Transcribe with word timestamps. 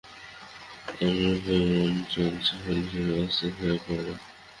অনুরূপভাবে 0.99 1.55
মন 1.71 1.93
চঞ্চল 2.11 2.57
হইলে 2.65 2.83
শরীরও 2.87 3.15
অস্থির 3.23 3.51
হইয়া 3.57 3.77
পড়ে। 3.85 4.13